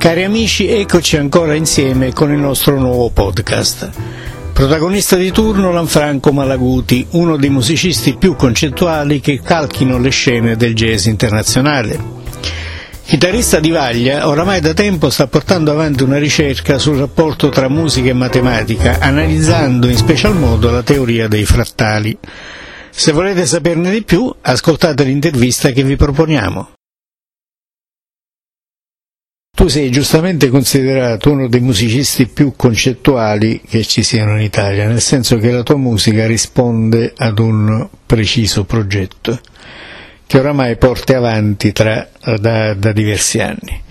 [0.00, 3.90] Cari amici, eccoci ancora insieme con il nostro nuovo podcast.
[4.50, 10.74] Protagonista di turno Lanfranco Malaguti, uno dei musicisti più concettuali che calchino le scene del
[10.74, 12.00] jazz internazionale.
[13.04, 18.08] Chitarrista di vaglia, oramai da tempo sta portando avanti una ricerca sul rapporto tra musica
[18.08, 22.16] e matematica, analizzando in special modo la teoria dei frattali.
[22.88, 26.70] Se volete saperne di più, ascoltate l'intervista che vi proponiamo.
[29.60, 35.02] Tu sei giustamente considerato uno dei musicisti più concettuali che ci siano in Italia, nel
[35.02, 39.38] senso che la tua musica risponde ad un preciso progetto
[40.26, 43.82] che oramai porti avanti tra, da, da diversi anni.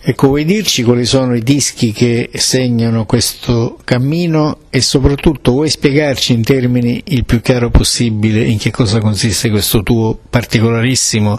[0.00, 6.32] Ecco, vuoi dirci quali sono i dischi che segnano questo cammino e soprattutto vuoi spiegarci
[6.32, 11.38] in termini il più chiaro possibile in che cosa consiste questo tuo particolarissimo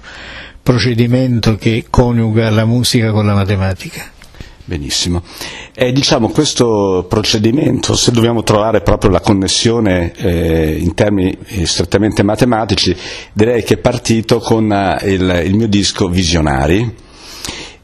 [0.67, 4.11] procedimento che coniuga la musica con la matematica.
[4.65, 5.23] Benissimo.
[5.73, 12.21] Eh, diciamo questo procedimento, se dobbiamo trovare proprio la connessione eh, in termini eh, strettamente
[12.21, 12.93] matematici,
[13.31, 16.93] direi che è partito con uh, il, il, mio disco Visionari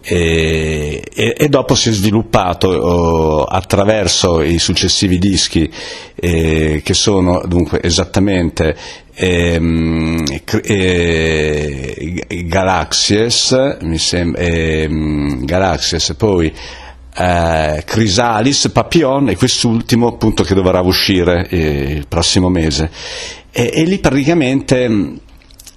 [0.01, 5.71] e, e, e dopo si è sviluppato oh, attraverso i successivi dischi
[6.15, 8.75] eh, che sono dunque esattamente
[9.13, 10.23] ehm,
[10.63, 16.53] eh, Galaxies, mi sembra, ehm, Galaxies, poi
[17.15, 22.89] eh, Chrysalis, Papillon e quest'ultimo appunto che dovrà uscire eh, il prossimo mese.
[23.51, 25.21] E, e lì praticamente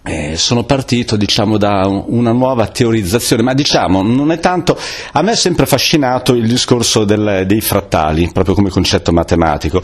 [0.07, 4.79] eh, sono partito diciamo, da una nuova teorizzazione, ma diciamo non è tanto,
[5.13, 9.83] a me è sempre affascinato il discorso del, dei frattali, proprio come concetto matematico,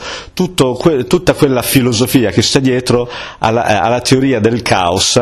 [0.79, 5.21] que, tutta quella filosofia che sta dietro alla, alla teoria del caos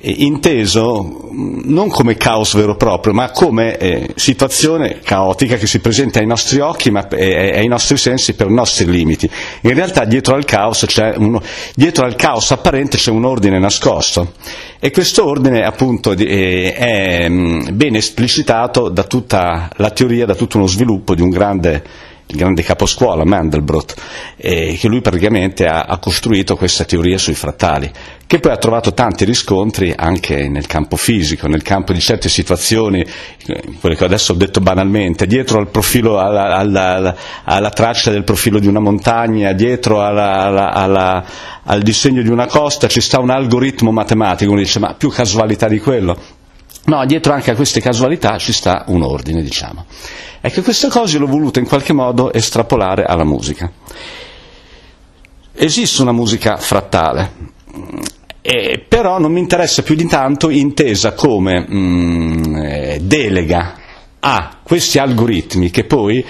[0.00, 6.20] inteso non come caos vero e proprio, ma come eh, situazione caotica che si presenta
[6.20, 9.28] ai nostri occhi ma, e ai nostri sensi per i nostri limiti.
[9.62, 11.42] In realtà dietro al caos, uno,
[11.74, 14.34] dietro al caos apparente c'è un ordine nascosto
[14.78, 20.66] e questo ordine appunto eh, è ben esplicitato da tutta la teoria, da tutto uno
[20.66, 21.82] sviluppo di un grande
[22.30, 23.94] il grande caposcuola Mandelbrot,
[24.36, 27.90] eh, che lui praticamente ha, ha, costruito questa teoria sui frattali,
[28.26, 33.00] che poi ha trovato tanti riscontri anche nel campo fisico, nel campo di certe situazioni,
[33.00, 38.24] eh, quelle che adesso ho detto banalmente, dietro al profilo, alla, alla, alla traccia del
[38.24, 41.24] profilo di una montagna, dietro alla,
[41.62, 45.66] al disegno di una costa ci sta un algoritmo matematico, uno dice ma più casualità
[45.66, 46.37] di quello?
[46.88, 49.84] No, dietro anche a queste casualità ci sta un ordine, diciamo.
[50.40, 53.70] Ecco, queste cose l'ho voluto in qualche modo estrapolare alla musica.
[55.52, 57.30] Esiste una musica frattale,
[58.40, 63.74] eh, però non mi interessa più di tanto intesa come mh, mm, eh, delega
[64.20, 66.24] a questi algoritmi che poi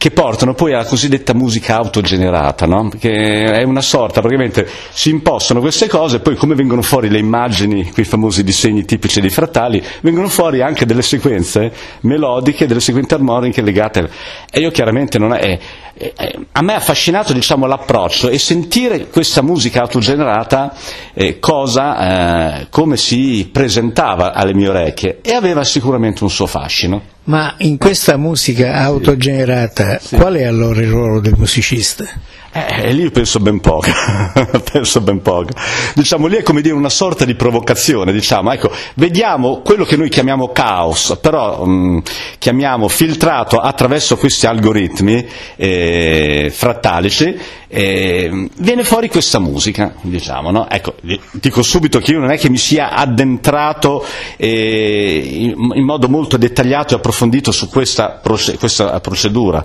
[0.00, 2.88] che portano poi alla cosiddetta musica autogenerata, no?
[2.98, 7.18] che è una sorta, praticamente si impostano queste cose e poi come vengono fuori le
[7.18, 13.16] immagini, quei famosi disegni tipici dei frattali, vengono fuori anche delle sequenze melodiche, delle sequenze
[13.16, 14.08] armoniche legate.
[14.50, 15.58] E io chiaramente non è,
[15.92, 20.74] è, è a me è affascinato diciamo, l'approccio e sentire questa musica autogenerata
[21.12, 27.18] eh, cosa, eh, come si presentava alle mie orecchie e aveva sicuramente un suo fascino.
[27.24, 30.16] Ma in questa musica autogenerata, sì.
[30.16, 32.04] qual è allora il ruolo del musicista?
[32.52, 33.90] Eh, lì penso ben poco,
[34.72, 35.50] penso ben poco.
[35.94, 40.08] Diciamo, lì è come dire una sorta di provocazione, diciamo, ecco, vediamo quello che noi
[40.08, 41.98] chiamiamo caos, però mh, mm,
[42.38, 45.24] chiamiamo filtrato attraverso questi algoritmi
[45.54, 47.38] eh, frattalici,
[47.68, 50.68] eh, viene fuori questa musica, diciamo, no?
[50.68, 50.96] Ecco,
[51.30, 54.04] dico subito che io non è che mi sia addentrato
[54.36, 58.20] eh, in, in, modo molto dettagliato e approfondito su questa,
[58.58, 59.64] questa procedura,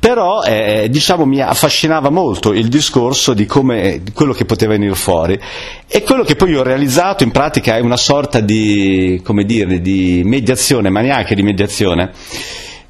[0.00, 4.94] però eh, diciamo, mi affascinava molto il discorso di, come, di, quello che poteva venire
[4.94, 5.38] fuori
[5.86, 10.88] e quello che poi ho realizzato in pratica è una sorta di, dire, di mediazione,
[10.88, 12.12] ma neanche di mediazione.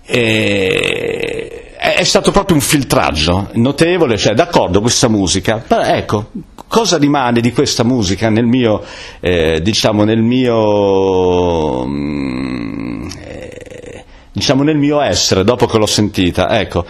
[0.06, 6.31] E, è stato proprio un filtraggio notevole, cioè d'accordo questa musica, però ecco,
[6.69, 8.84] cosa rimane di questa musica nel mio,
[9.19, 12.89] eh, diciamo, nel mio mm,
[14.40, 16.58] diciamo, nel mio essere dopo che l'ho sentita.
[16.58, 16.84] Ecco,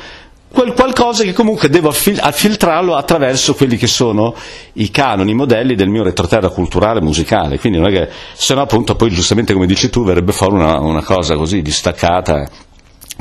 [0.53, 4.35] quel qualcosa che comunque devo filtrarlo attraverso quelli che sono
[4.75, 7.59] i canoni, i modelli del mio retroterra culturale musicale.
[7.59, 10.79] Quindi non è che, se no appunto poi giustamente come dici tu verrebbe fuori una,
[10.81, 12.49] una cosa così distaccata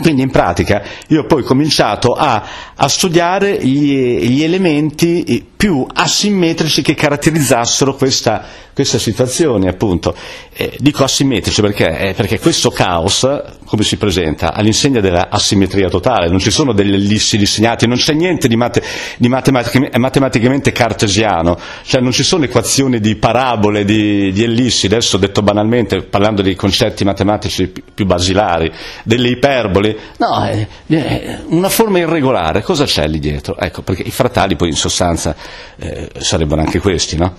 [0.01, 2.41] quindi in pratica io poi ho cominciato a,
[2.73, 10.15] a studiare gli, gli, elementi più asimmetrici che caratterizzassero questa, questa situazione, appunto.
[10.53, 13.27] Eh, dico asimmetrici perché, eh, perché, questo caos,
[13.65, 14.53] come si presenta?
[14.53, 18.81] All'insegna della asimmetria totale, non ci sono degli ellissi disegnati, non c'è niente di, mate,
[19.17, 25.17] di matematic- matematicamente cartesiano, cioè non ci sono equazioni di parabole, di, di, ellissi, adesso
[25.17, 28.71] detto banalmente, parlando dei concetti matematici più, basilari,
[29.03, 33.57] delle iperboli, no, è, è una forma irregolare, cosa c'è lì dietro?
[33.57, 35.35] Ecco, perché i fratali poi in sostanza
[35.77, 37.35] eh, sarebbero anche questi, no?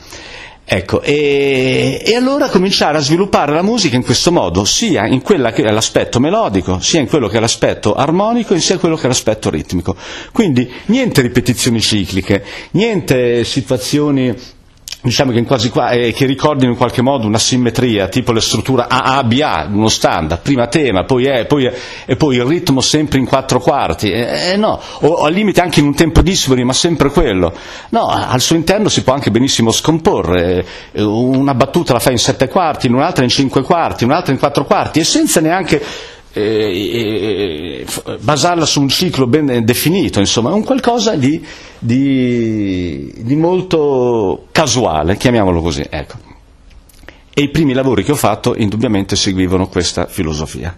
[0.72, 5.50] Ecco, e, e, allora cominciare a sviluppare la musica in questo modo, sia in quello
[5.50, 9.02] che è l'aspetto melodico, sia in quello che è l'aspetto armonico, sia in quello che
[9.02, 9.96] è l'aspetto ritmico.
[10.30, 14.32] Quindi niente ripetizioni cicliche, niente situazioni
[15.02, 18.88] diciamo che, quasi qua, eh, che, ricordino in qualche modo una simmetria, tipo la struttura
[18.88, 21.74] AABA, uno standard, prima tema, poi è, poi è,
[22.04, 25.80] e poi il ritmo sempre in quattro quarti, eh, eh, no, o al limite anche
[25.80, 27.52] in un tempo dispari, ma sempre quello.
[27.90, 32.18] No, al suo interno si può anche benissimo scomporre, eh, una battuta la fai in
[32.18, 35.82] sette quarti, un'altra in cinque quarti, un'altra in quattro quarti, e senza neanche
[36.32, 37.84] eh,
[38.20, 41.44] basarla su un ciclo ben definito, insomma, è un qualcosa di,
[41.78, 45.84] di, di molto casuale, chiamiamolo così.
[45.88, 46.28] Ecco.
[47.32, 50.76] E i primi lavori che ho fatto indubbiamente seguivano questa filosofia.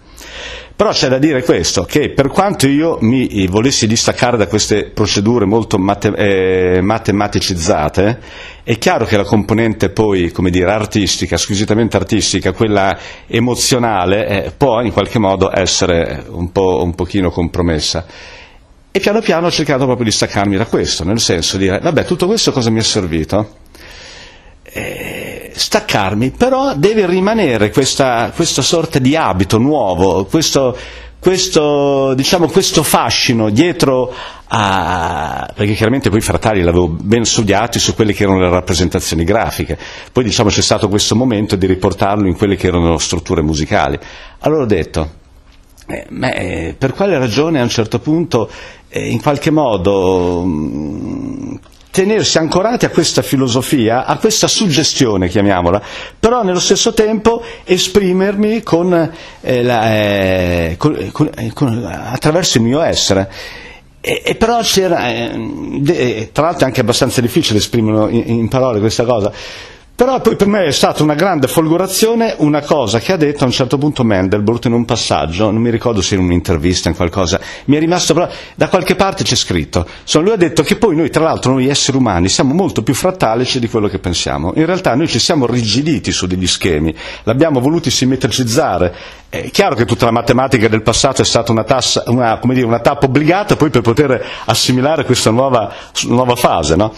[0.75, 5.45] Però c'è da dire questo, che per quanto io mi volessi distaccare da queste procedure
[5.45, 8.19] molto mate, eh, matematicizzate,
[8.65, 14.81] è chiaro che la componente poi, come dire, artistica, squisitamente artistica, quella emozionale, eh, può
[14.81, 18.07] in qualche modo essere un, po', un pochino compromessa.
[18.91, 22.05] E piano piano ho cercato proprio di staccarmi da questo, nel senso di dire, vabbè,
[22.05, 23.57] tutto questo cosa mi è servito?
[24.65, 25.22] Eh,
[25.55, 30.77] staccarmi, però deve rimanere questa, questa sorta di abito nuovo, questo,
[31.19, 34.13] questo, diciamo, questo fascino dietro
[34.49, 39.25] a, perché chiaramente poi i Fratali l'avevo ben studiati su quelle che erano le rappresentazioni
[39.25, 39.79] grafiche,
[40.13, 43.99] poi diciamo c'è stato questo momento di riportarlo in quelle che erano strutture musicali.
[44.41, 45.11] Allora ho detto,
[45.87, 48.51] eh, eh, per quale ragione a un certo punto
[48.89, 51.61] eh, in qualche modo mh,
[51.93, 55.81] tenersi ancorati a questa filosofia, a questa suggestione, chiamiamola,
[56.19, 59.13] però nello stesso tempo esprimermi con,
[59.43, 63.31] eh, la, eh, con, con, eh, attraverso il mio essere.
[64.01, 68.81] E, e però c'era, eh, tra l'altro è anche abbastanza difficile esprimere in, in parole
[68.81, 69.31] questa cosa,
[69.95, 73.47] però poi per me è stata una grande folgorazione una cosa che ha detto a
[73.47, 77.39] un certo punto Mandelbrot in un passaggio, non mi ricordo se in un'intervista, in qualcosa,
[77.67, 80.97] mi è rimasto però, da qualche parte c'è scritto, insomma, lui ha detto che poi
[80.97, 84.67] noi tra l'altro noi esseri umani siamo molto più frattalici di quello che pensiamo, in
[84.67, 86.95] realtà noi ci siamo rigiditi su degli schemi,
[87.25, 88.95] l'abbiamo voluti simmetricizzare,
[89.29, 92.81] è chiaro che tutta la matematica del passato è stata una, tassa, una, dire, una
[92.81, 95.73] tappa obbligata poi per poter assimilare questa nuova,
[96.03, 96.93] nuova fase, no?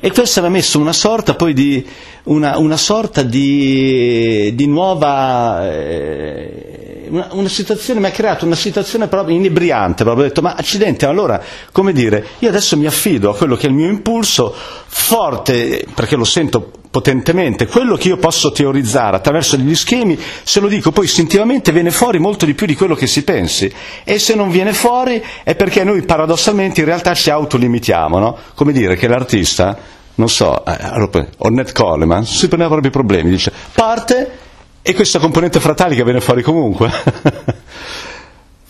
[0.00, 1.86] E questo aveva messo una sorta poi di,
[2.24, 9.08] una, una sorta di, di nuova, eh, una, una, situazione, mi ha creato una situazione
[9.08, 11.42] proprio inebriante, proprio ho detto, ma accidenti, allora,
[11.72, 14.54] come dire, io adesso mi affido a quello che è il mio impulso
[14.86, 20.68] forte, perché lo sento potentemente, quello che io posso teorizzare attraverso degli schemi, se lo
[20.68, 23.72] dico poi istintivamente viene fuori molto di più di quello che si pensi
[24.04, 28.36] e se non viene fuori è perché noi paradossalmente in realtà ci autolimitiamo, no?
[28.54, 29.78] come dire che l'artista,
[30.16, 34.38] non so, eh, Ornette Coleman, si prendeva proprio problemi, dice parte
[34.82, 36.90] e questa componente fratale che viene fuori comunque.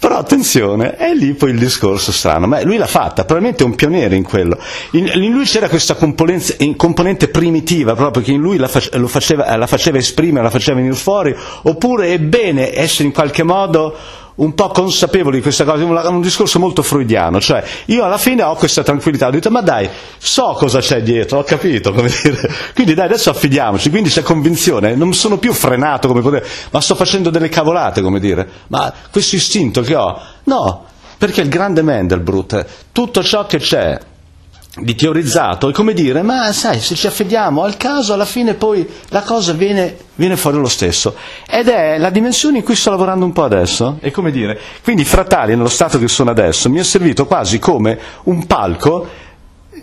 [0.03, 3.77] Però attenzione, è lì poi il discorso strano, ma lui l'ha fatta, probabilmente è un
[3.77, 4.59] pioniere in quello.
[4.91, 9.69] In, in lui c'era questa componente primitiva, proprio che in lui la, face, faceva, la
[9.69, 13.97] faceva esprimere, la faceva venire fuori, oppure è bene essere in qualche modo
[14.37, 18.43] un po' consapevoli di questa cosa, un, un, discorso molto freudiano, cioè io alla fine
[18.43, 22.51] ho questa tranquillità, ho detto ma dai, so cosa c'è dietro, ho capito, come dire,
[22.75, 26.95] quindi dai adesso affidiamoci, quindi c'è convinzione, non sono più frenato come potere, ma sto
[26.95, 30.85] facendo delle cavolate, come dire, ma questo istinto che ho, no,
[31.19, 33.99] perché il grande Mendelbrut, tutto ciò che c'è
[34.75, 38.89] di teorizzato è come dire, ma sai, se ci affidiamo al caso, alla fine poi
[39.09, 41.15] la cosa viene, viene, fuori lo stesso.
[41.47, 43.99] Ed è la dimensione in cui sto lavorando un po' adesso.
[44.01, 47.59] È come dire, quindi i fratali, nello stato che sono adesso, mi è servito quasi
[47.59, 49.07] come un palco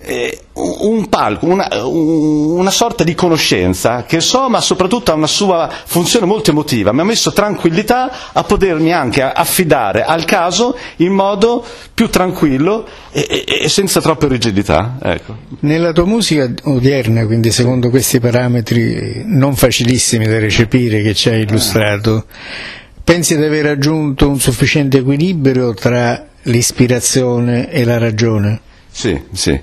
[0.10, 5.70] eh, un palco, una, una, sorta di conoscenza che so, ma soprattutto ha una sua
[5.86, 11.63] funzione molto emotiva, mi ha messo tranquillità a potermi anche affidare al caso in modo
[11.94, 14.98] più tranquillo e, e, e senza troppe rigidità.
[15.01, 15.36] Ecco.
[15.62, 21.42] Nella tua musica odierna, quindi secondo questi parametri non facilissimi da recepire che ci hai
[21.42, 22.25] illustrato,
[23.04, 28.62] pensi di aver raggiunto un sufficiente equilibrio tra l'ispirazione e la ragione?
[28.91, 29.58] Sì, sì,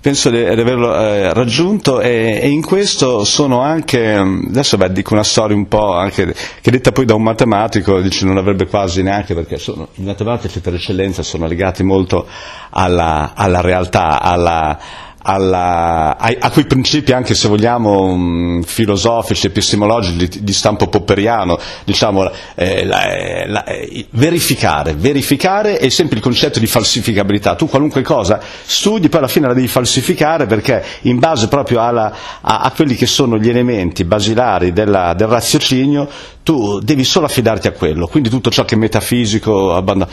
[0.00, 5.14] penso di, averlo eh, raggiunto e, e, in questo sono anche, mm, adesso beh, dico
[5.14, 9.02] una storia un po' anche, che detta poi da un matematico, dice non avrebbe quasi
[9.02, 12.26] neanche perché sono, i matematici per eccellenza sono legati molto
[12.70, 14.78] alla, alla realtà, alla,
[15.22, 21.58] alla, a, a, quei principi anche se vogliamo mh, filosofici, epistemologici di, di, stampo popperiano,
[21.84, 27.68] diciamo eh, la, eh, la, eh, verificare, verificare è sempre il concetto di falsificabilità, tu
[27.68, 32.60] qualunque cosa studi poi alla fine la devi falsificare perché in base proprio alla, a,
[32.60, 36.08] a, quelli che sono gli elementi basilari della, del raziocinio
[36.42, 40.08] tu devi solo affidarti a quello, quindi tutto ciò che è metafisico, abbandon-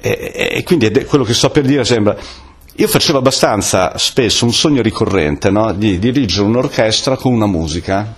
[0.00, 2.16] e, e, quindi quello che sto per dire sembra
[2.80, 5.72] io facevo abbastanza spesso un sogno ricorrente no?
[5.72, 8.14] di dirigere un'orchestra con una musica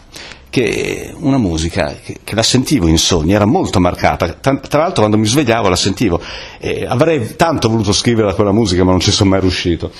[0.50, 5.16] che, una musica che, che, la sentivo in sogni, era molto marcata, tra, l'altro quando
[5.16, 6.20] mi svegliavo la sentivo,
[6.58, 9.90] e avrei tanto voluto scrivere quella musica ma non ci sono mai riuscito.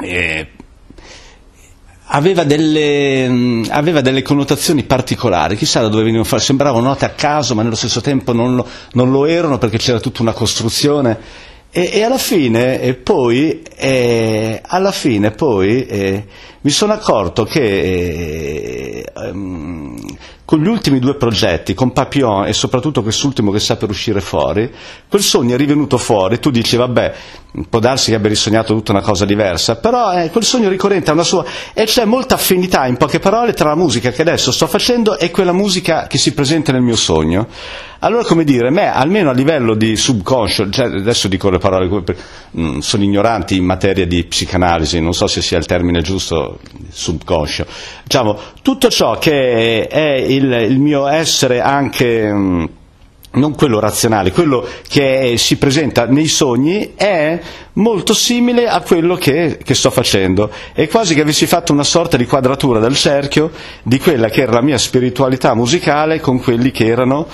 [0.00, 0.48] E
[2.06, 7.54] aveva delle, aveva delle, connotazioni particolari, chissà da dove venivano fuori, sembravano note a caso
[7.54, 11.45] ma nello stesso tempo non lo, non lo erano perché c'era tutta una costruzione
[11.76, 16.24] e, e alla fine e poi, eh, alla fine poi eh,
[16.66, 19.96] mi sono accorto che eh, um,
[20.44, 24.72] con gli ultimi due progetti, con Papillon e soprattutto quest'ultimo che sta per uscire fuori,
[25.08, 27.14] quel sogno è rivenuto fuori, tu dici vabbè,
[27.68, 31.14] può darsi che abbia risognato tutta una cosa diversa, però eh, quel sogno ricorrente ha
[31.14, 31.44] una sua...
[31.72, 35.30] e c'è molta affinità, in poche parole, tra la musica che adesso sto facendo e
[35.30, 37.48] quella musica che si presenta nel mio sogno.
[38.00, 41.88] Allora, come dire, me, almeno a livello di subconscio, cioè, adesso dico le parole,
[42.56, 46.55] mm, sono ignoranti in materia di psicanalisi, non so se sia il termine giusto,
[46.88, 47.66] subconscio,
[48.04, 52.32] diciamo, tutto ciò che è il, il mio essere anche...
[52.32, 52.64] Mh, mm,
[53.36, 57.38] non quello razionale, quello che si presenta nei sogni è
[57.74, 60.50] molto simile a quello che, che, sto facendo.
[60.72, 63.50] È quasi che avessi fatto una sorta di quadratura del cerchio
[63.82, 67.26] di quella che era la mia spiritualità musicale con quelli che erano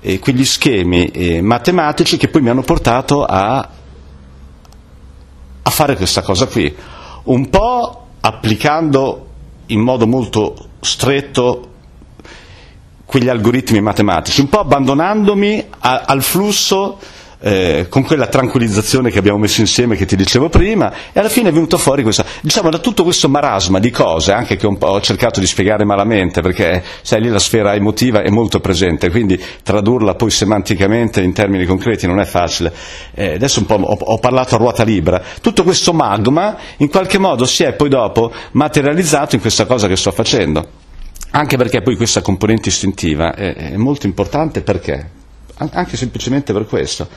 [0.00, 3.68] eh, quegli schemi eh, matematici che poi mi hanno portato a,
[5.62, 6.74] a fare questa cosa qui.
[7.24, 9.26] Un po' applicando
[9.66, 11.68] in modo molto stretto
[13.04, 16.98] quegli algoritmi matematici, un po' abbandonandomi a, al flusso
[17.40, 21.48] eh, con quella tranquillizzazione che abbiamo messo insieme che ti dicevo prima e alla fine
[21.48, 25.40] è venuto fuori questa, diciamo da tutto questo marasma di cose anche che ho cercato
[25.40, 30.30] di spiegare malamente perché sai lì la sfera emotiva è molto presente quindi tradurla poi
[30.30, 32.72] semanticamente in termini concreti non è facile.
[33.14, 35.22] Eh, adesso un po' ho, ho parlato a ruota libera.
[35.40, 39.96] Tutto questo magma in qualche modo si è poi dopo materializzato in questa cosa che
[39.96, 40.66] sto facendo.
[41.32, 45.18] Anche perché poi questa componente istintiva è, è molto importante perché?
[45.72, 47.08] Anche semplicemente per questo.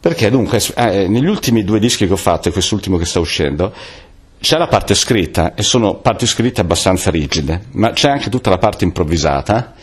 [0.00, 3.72] Perché dunque, eh, negli ultimi due dischi che ho fatto e quest'ultimo che sta uscendo,
[4.40, 8.58] c'è la parte scritta e sono parti scritte abbastanza rigide, ma c'è anche tutta la
[8.58, 9.74] parte improvvisata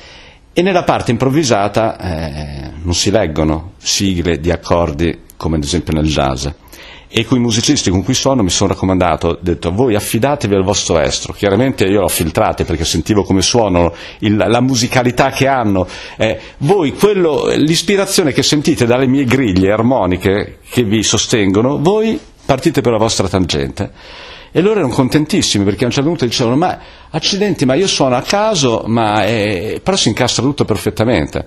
[0.52, 6.08] e nella parte improvvisata eh, non si leggono sigle di accordi come ad esempio nel
[6.08, 6.48] jazz
[7.12, 11.00] e quei musicisti con cui sono mi sono raccomandato, ho detto voi affidatevi al vostro
[11.00, 15.88] estro, chiaramente io l'ho filtrate perché sentivo come suonano, il, la musicalità che hanno,
[16.18, 22.82] eh, voi quello, l'ispirazione che sentite dalle mie griglie armoniche che vi sostengono, voi partite
[22.82, 23.92] per la vostra tangente.
[24.52, 26.80] E loro erano contentissimi perché a un certo punto dicevano ma
[27.12, 28.84] accidenti ma io suono a caso
[29.24, 31.46] eh, però si incastra tutto perfettamente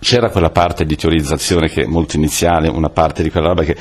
[0.00, 3.76] c'era quella parte di teorizzazione che molto iniziale, una parte di quella roba che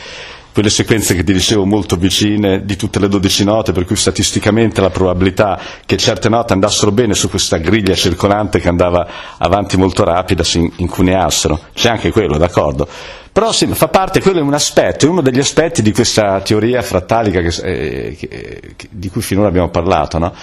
[0.59, 4.81] quelle sequenze che ti dicevo molto vicine di tutte le dodici note, per cui statisticamente
[4.81, 10.03] la probabilità che certe note andassero bene su questa griglia circolante che andava avanti molto
[10.03, 11.61] rapida si incuneassero.
[11.73, 12.85] C'è anche quello, d'accordo.
[13.31, 16.81] Però sì, fa parte, quello è un aspetto, è uno degli aspetti di questa teoria
[16.81, 20.17] frattalica che, eh, che, di cui finora abbiamo parlato.
[20.17, 20.33] No?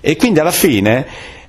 [0.00, 1.04] E quindi alla fine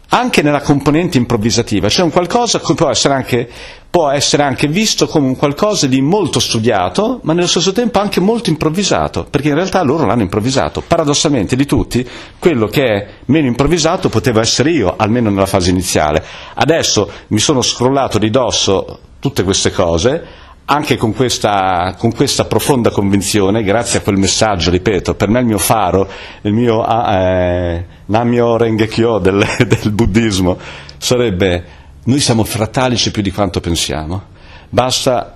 [0.10, 3.50] anche nella componente improvvisativa c'è un qualcosa che può essere, anche,
[3.90, 8.20] può essere anche visto come un qualcosa di molto studiato, ma nello stesso tempo anche
[8.20, 10.84] molto improvvisato, perché in realtà loro l'hanno improvvisato.
[10.86, 12.08] Paradossalmente di tutti,
[12.40, 16.24] quello che è meno improvvisato poteva essere io, almeno nella fase iniziale.
[16.54, 20.24] Adesso mi sono scrollato di dosso tutte queste cose,
[20.66, 25.46] anche con questa, con questa, profonda convinzione, grazie a quel messaggio, ripeto, per me il
[25.46, 26.10] mio faro,
[26.42, 30.58] il mio ah, eh, Namyo Rengekyo del, del buddismo,
[30.98, 34.22] sarebbe noi siamo fratalici più di quanto pensiamo,
[34.70, 35.36] basta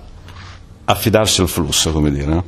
[0.84, 2.26] affidarsi al flusso, come dire.
[2.26, 2.44] No?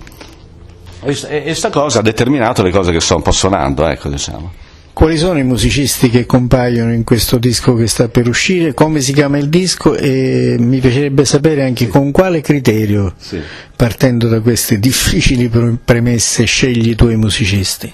[1.00, 4.52] E questa cosa ha determinato le cose che sto un po' suonando, ecco, diciamo.
[4.92, 8.74] Quali sono i musicisti che compaiono in questo disco che sta per uscire?
[8.74, 9.96] Come si chiama il disco?
[9.96, 11.90] E mi piacerebbe sapere anche sì.
[11.90, 13.40] con quale criterio, sì.
[13.74, 15.50] partendo da queste difficili
[15.82, 17.92] premesse, scegli i tuoi musicisti?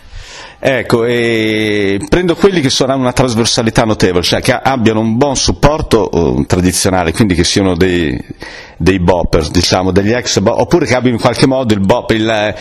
[0.61, 6.45] Ecco, prendo quelli che hanno una trasversalità notevole, cioè che abbiano un buon supporto uh,
[6.47, 8.21] tradizionale, quindi che siano dei,
[8.77, 12.29] dei boppers, diciamo, degli ex bop, oppure che abbiano in qualche modo il bop, il,
[12.29, 12.57] eh,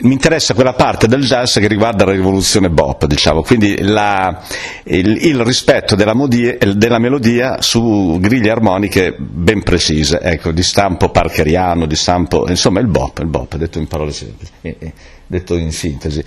[0.00, 4.42] mi interessa quella parte del jazz che riguarda la rivoluzione bop, diciamo, quindi la,
[4.84, 11.10] il, il, rispetto della, modie, della, melodia su griglie armoniche ben precise, ecco, di stampo
[11.10, 14.92] parkeriano, di stampo, insomma il bop, il bop, detto in parole semplici, eh,
[15.26, 16.24] detto in sintesi.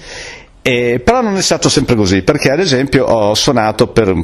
[0.66, 4.16] Eh, però non è stato sempre così, perché ad esempio ho suonato per,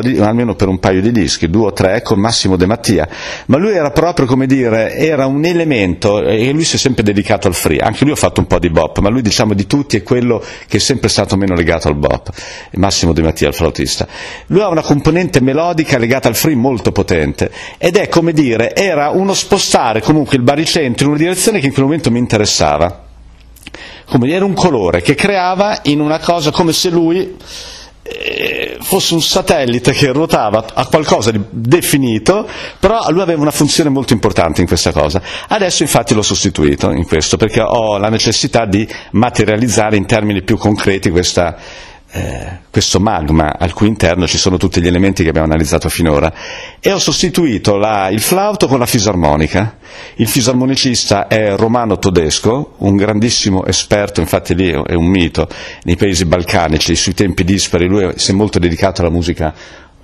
[0.00, 3.06] di, almeno per un paio di dischi, due o tre, con Massimo De Mattia,
[3.48, 7.48] ma lui era proprio come dire, era un elemento, e lui si è sempre dedicato
[7.48, 9.98] al free, anche lui ha fatto un po' di bop, ma lui diciamo di tutti
[9.98, 12.30] è quello che è sempre stato meno legato al bop,
[12.76, 14.08] Massimo De Mattia, il flautista.
[14.46, 19.10] Lui ha una componente melodica legata al free molto potente, ed è come dire, era
[19.10, 23.03] uno spostare comunque il baricentro in una direzione che in quel momento mi interessava
[24.06, 27.36] come era un colore che creava in una cosa come se lui
[28.06, 32.46] eh, fosse un satellite che ruotava a qualcosa di definito,
[32.78, 35.22] però lui aveva una funzione molto importante in questa cosa.
[35.48, 40.58] Adesso infatti l'ho sostituito in questo perché ho la necessità di materializzare in termini più
[40.58, 41.56] concreti questa
[42.16, 46.32] eh, questo magma al cui interno ci sono tutti gli elementi che abbiamo analizzato finora
[46.78, 49.78] e ho sostituito la, il flauto con la fisarmonica.
[50.16, 55.48] Il fisarmonicista è Romano Todesco, un grandissimo esperto, infatti lì è un mito,
[55.82, 59.52] nei paesi balcanici, sui tempi dispari, lui si è molto dedicato alla musica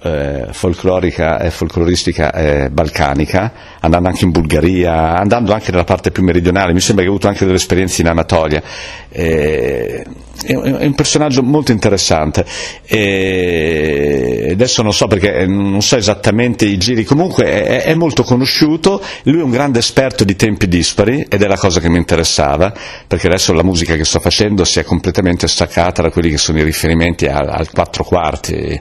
[0.02, 6.22] eh, folclorica e folcloristica eh, balcanica, andando anche in Bulgaria, andando anche nella parte più
[6.22, 8.62] meridionale, mi sembra che ha avuto anche delle esperienze in Anatolia.
[9.08, 10.04] Eh,
[10.42, 12.46] è un personaggio molto interessante
[12.86, 19.40] e adesso non so perché non so esattamente i giri comunque è, molto conosciuto lui
[19.40, 22.72] è un grande esperto di tempi dispari ed è la cosa che mi interessava
[23.06, 26.58] perché adesso la musica che sto facendo si è completamente staccata da quelli che sono
[26.58, 28.80] i riferimenti al, al quattro quarti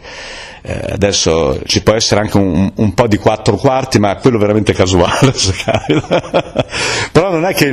[0.62, 4.74] eh, adesso ci può essere anche un, un, po' di quattro quarti, ma quello veramente
[4.74, 4.89] casuale.
[7.12, 7.70] Però non è che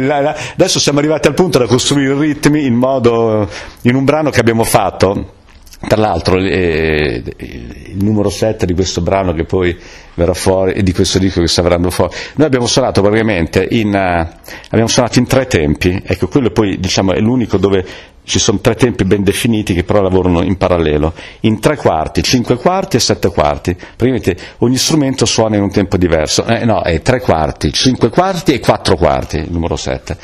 [0.54, 3.48] adesso siamo arrivati al punto da costruire ritmi in modo
[3.82, 5.35] in un brano che abbiamo fatto.
[5.78, 9.76] Tra l'altro eh, il numero 7 di questo brano che poi
[10.14, 13.88] verrà fuori e di questo disco che sta verranno fuori, noi abbiamo suonato praticamente in,
[13.88, 17.84] uh, abbiamo suonato in tre tempi, ecco quello poi diciamo, è l'unico dove
[18.24, 22.56] ci sono tre tempi ben definiti che però lavorano in parallelo, in tre quarti, cinque
[22.56, 23.74] quarti e sette quarti.
[23.74, 26.44] Praticamente ogni strumento suona in un tempo diverso.
[26.44, 30.16] Eh, no, è tre quarti, cinque quarti e quattro quarti, il numero sette.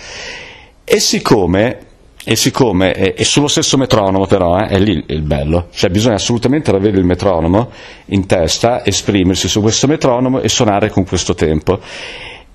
[0.82, 1.78] E siccome,
[2.24, 6.14] e siccome è, è, sullo stesso metronomo però, eh, è lì il bello, cioè bisogna
[6.14, 7.70] assolutamente avere il metronomo
[8.06, 11.80] in testa, esprimersi su questo metronomo e suonare con questo tempo.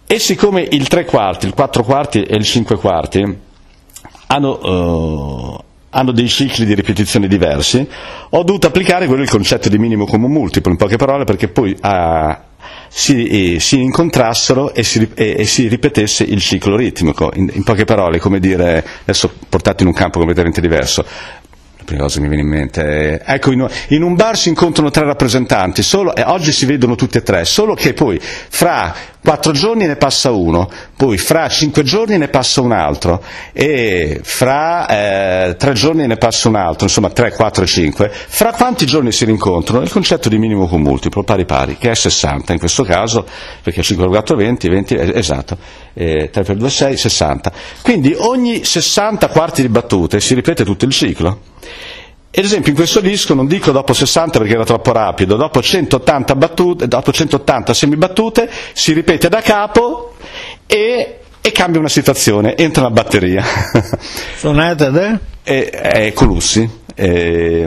[0.10, 3.40] E siccome il tre quarti, il quattro quarti e il cinque quarti
[4.28, 7.86] hanno, uh, hanno dei cicli di ripetizione diversi,
[8.30, 11.72] ho dovuto applicare quello il concetto di minimo comune multiplo, in poche parole, perché poi
[11.72, 12.36] uh,
[12.88, 17.32] si, eh, si, incontrassero e si, e, e si, ripetesse il ciclo ritmico.
[17.36, 21.06] In, in, poche parole, come dire, adesso portato in un campo completamente diverso,
[21.88, 23.22] prima cosa mi viene in mente.
[23.24, 27.24] Ecco, in, un bar si incontrano tre rappresentanti, solo, e oggi si vedono tutti e
[27.24, 32.28] tre, solo che poi fra quattro giorni ne passa uno, poi fra cinque giorni ne
[32.28, 33.24] passa un altro,
[33.54, 38.12] e fra eh, tre giorni ne passa un altro, insomma tre, quattro cinque.
[38.12, 39.82] Fra quanti giorni si rincontrano?
[39.82, 43.26] Il concetto di minimo con multiplo, pari pari, che è 60 in questo caso,
[43.64, 45.58] perché 5 per 4 20, 20, esatto,
[45.94, 47.52] eh, 3 per 2 6, 60.
[47.82, 51.56] Quindi ogni 60 quarti di battute si ripete tutto il ciclo.
[52.38, 56.36] Ad esempio in questo disco non dico dopo 60 perché era troppo rapido, dopo 180,
[56.36, 60.14] battute, dopo 180 semibattute si ripete da capo
[60.68, 63.44] e, e cambia una situazione, entra una batteria.
[64.36, 65.20] Suonata da?
[65.42, 66.70] È, è Colussi.
[66.94, 67.66] È,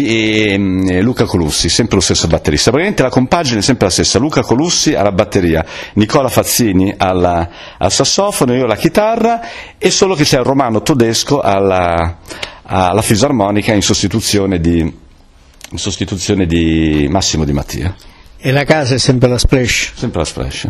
[0.00, 2.70] e, Luca Colussi, sempre lo stesso batterista.
[2.70, 7.92] Praticamente la compagine è sempre la stessa, Luca Colussi alla batteria, Nicola Fazzini alla, al
[7.92, 9.40] sassofono, io alla chitarra
[9.76, 12.18] e solo che c'è il Romano Todesco alla,
[12.62, 17.94] alla fisarmonica in sostituzione di, in sostituzione di Massimo Di Mattia.
[18.38, 19.92] E la casa è sempre la Splash?
[19.94, 20.68] Sempre la Splash.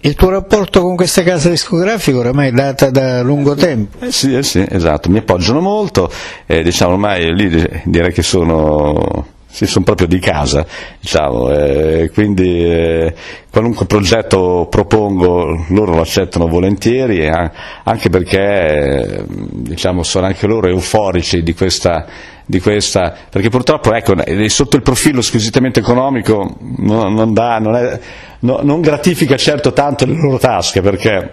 [0.00, 4.04] Il tuo rapporto con questa casa discografica oramai è data da lungo tempo?
[4.04, 6.10] Eh sì, eh sì, esatto, mi appoggiano molto,
[6.46, 7.48] eh, diciamo ormai lì
[7.84, 10.66] direi che sono sì, sono proprio di casa,
[11.00, 13.14] diciamo, eh, quindi eh,
[13.50, 17.50] qualunque progetto propongo loro lo accettano volentieri, eh,
[17.84, 22.04] anche perché eh, diciamo, sono anche loro euforici di questa,
[22.44, 24.12] di questa perché purtroppo ecco,
[24.48, 27.98] sotto il profilo squisitamente economico non, non, dà, non, è,
[28.40, 31.30] no, non gratifica certo tanto le loro tasche, perché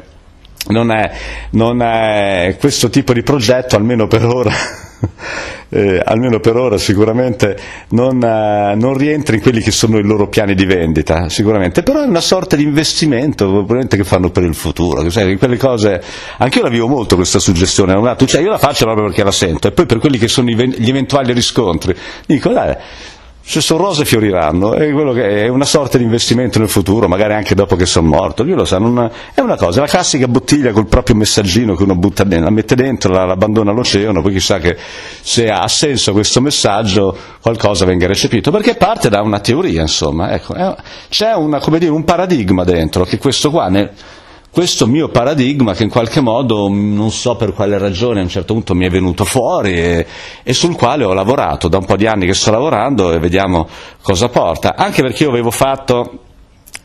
[0.67, 1.12] non è,
[1.52, 4.52] non è questo tipo di progetto, almeno per ora,
[5.69, 7.58] eh, almeno per ora sicuramente
[7.89, 12.02] non, eh, non, rientra in quelli che sono i loro piani di vendita, sicuramente, però
[12.02, 16.02] è una sorta di investimento che fanno per il futuro, sai, cose,
[16.38, 17.93] anche io la vivo molto questa suggestione,
[18.26, 20.89] cioè io la faccio proprio perché la sento e poi per quelli che sono gli
[20.89, 21.95] eventuali riscontri,
[22.26, 22.76] dico dai,
[23.45, 27.86] se sono rose fioriranno, è, una sorta di investimento nel futuro, magari anche dopo che
[27.86, 31.75] sono morto, io lo so, non, è una cosa, la classica bottiglia col proprio messaggino
[31.75, 34.77] che uno butta dentro, la mette dentro, la, la abbandona all'oceano, poi chissà che
[35.21, 40.53] se ha senso questo messaggio qualcosa venga recepito, perché parte da una teoria, insomma, ecco,
[40.53, 40.73] è,
[41.10, 43.91] c'è una, dire, un paradigma dentro, che questo qua, nel,
[44.54, 48.54] questo mio paradigma che in qualche modo, non so per quale ragione, a un certo
[48.54, 50.06] punto mi è venuto fuori e,
[50.44, 53.68] e, sul quale ho lavorato, da un po' di anni che sto lavorando e vediamo
[54.04, 56.20] cosa porta, anche perché io avevo fatto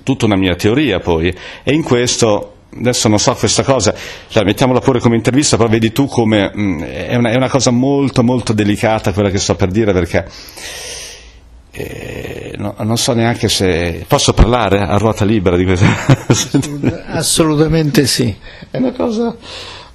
[0.02, 1.28] tutta una mia teoria poi
[1.62, 3.94] e in questo adesso non so questa cosa,
[4.28, 7.50] cioè, mettiamola pure come intervista, poi vedi tu come mh, mm, è, una, è, una,
[7.50, 10.24] cosa molto molto delicata quella che sto per dire perché
[11.78, 15.86] eh, no, non so neanche se posso parlare a ruota libera di questo.
[17.06, 18.34] Assolutamente sì.
[18.68, 19.36] È una cosa.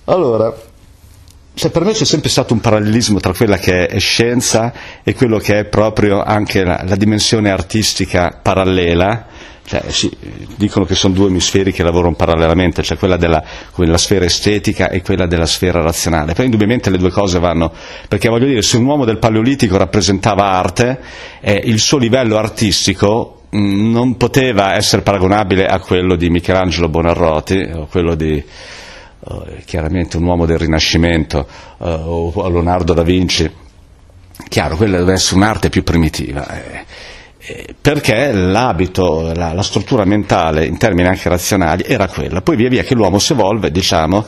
[0.05, 0.53] Allora,
[1.53, 4.71] cioè per me c'è sempre stato un parallelismo tra quella che è scienza
[5.03, 9.27] e quello che è proprio anche la, la dimensione artistica parallela
[9.65, 10.11] cioè, sì,
[10.57, 15.01] dicono che sono due emisferi che lavorano parallelamente, cioè quella della, quella sfera estetica e
[15.01, 16.33] quella della sfera razionale.
[16.33, 17.71] Poi indubbiamente le due cose vanno,
[18.07, 20.99] perché voglio dire, se un uomo del Paleolitico rappresentava arte,
[21.39, 26.89] eh, il suo livello artistico mh, mm, non poteva essere paragonabile a quello di Michelangelo
[26.89, 28.43] Bonarroti o quello di
[29.19, 31.47] uh, chiaramente un uomo del Rinascimento
[31.77, 33.49] uh, o Leonardo da Vinci.
[34.49, 36.47] Chiaro, quella deve essere un'arte più primitiva.
[36.49, 36.85] Eh eh,
[37.81, 42.41] perché l'abito, la, la, struttura mentale in termini anche razionali era quella.
[42.41, 44.25] Poi via via che l'uomo si evolve, diciamo,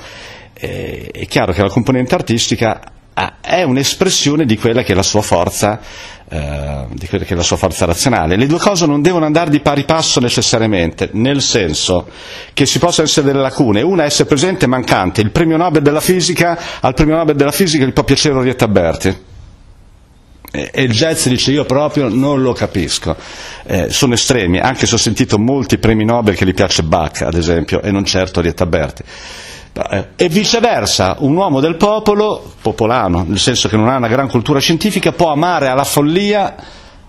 [0.54, 2.82] eh, è chiaro che la componente artistica
[3.14, 5.80] ha, è un'espressione di quella che è la sua forza,
[6.28, 8.36] eh, di quella che è la sua forza razionale.
[8.36, 12.10] Le due cose non devono andare di pari passo necessariamente, nel senso
[12.52, 15.22] che ci possono essere delle lacune, una è essere presente e mancante.
[15.22, 19.34] Il premio Nobel della fisica, al premio Nobel della fisica gli può piacere Orietta Berti
[20.72, 23.16] e il jazz dice io proprio non lo capisco,
[23.66, 27.36] eh, sono estremi, anche se ho sentito molti premi Nobel che gli piace Bach ad
[27.36, 29.04] esempio e non certo Rietta Berti.
[29.92, 34.30] Eh, e viceversa, un uomo del popolo, popolano, nel senso che non ha una gran
[34.30, 36.56] cultura scientifica, può amare alla follia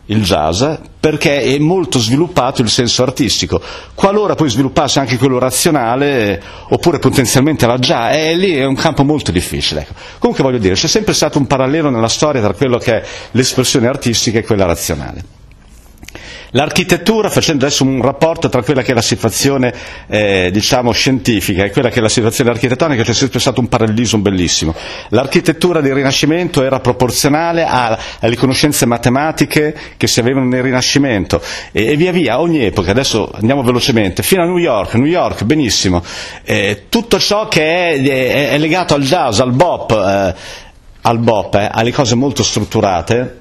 [0.06, 0.62] il jazz
[0.98, 3.60] perché è molto sviluppato il senso artistico.
[3.94, 9.04] Qualora poi sviluppasse anche quello razionale, oppure potenzialmente la già, è lì è un campo
[9.04, 9.82] molto difficile.
[9.82, 9.92] Ecco.
[10.18, 13.86] Comunque voglio dire, c'è sempre stato un parallelo nella storia tra quello che è l'espressione
[13.86, 15.35] artistica e quella razionale.
[16.56, 19.74] L'architettura, facendo adesso un rapporto tra quella che è la situazione
[20.06, 24.22] eh, diciamo, scientifica e quella che è la situazione architettonica, c'è sempre stato un parallelismo
[24.22, 24.74] bellissimo.
[25.10, 31.42] L'architettura del Rinascimento era proporzionale alle conoscenze matematiche che si avevano nel Rinascimento.
[31.72, 35.44] E, e, via via, ogni epoca, adesso andiamo velocemente, fino a New York, New York,
[35.44, 36.02] benissimo,
[36.42, 40.34] eh, tutto ciò che è, è, è, legato al jazz, al bop, eh,
[41.02, 43.40] al bop eh, alle cose molto strutturate,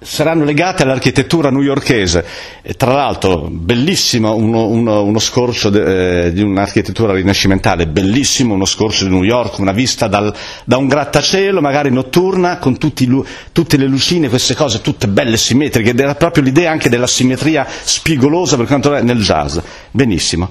[0.00, 2.24] saranno legate all'architettura newyorkese.
[2.62, 8.64] E tra l'altro, bellissimo uno, uno, uno scorcio de, eh, di un'architettura rinascimentale, bellissimo uno
[8.64, 10.32] scorcio di New York, una vista dal,
[10.64, 13.08] da un grattacielo, magari notturna, con tutti,
[13.52, 17.66] tutte le lucine, queste cose tutte belle simmetriche, ed era proprio l'idea anche della simmetria
[17.68, 19.58] spigolosa per quanto riguarda nel jazz.
[19.90, 20.50] Benissimo.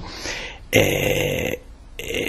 [0.68, 1.60] E,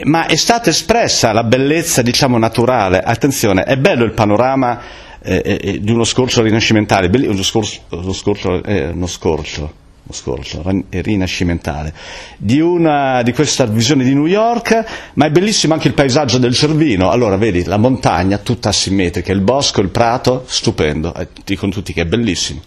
[0.04, 3.00] ma è stata espressa la bellezza, diciamo, naturale.
[3.00, 8.14] Attenzione, è bello il panorama eh, eh, eh, di uno scorcio rinascimentale, uno scorcio, uno
[8.14, 11.94] scorcio, eh, uno scorcio, uno scorcio rinascimentale,
[12.38, 16.54] di, una, di questa visione di New York, ma è bellissimo anche il paesaggio del
[16.54, 17.10] Cervino.
[17.10, 22.02] Allora, vedi, la montagna tutta asimmetrica, il bosco, il prato, stupendo, eh, dicono tutti che
[22.02, 22.62] è bellissimo.